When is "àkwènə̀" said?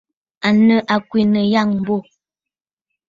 0.95-1.41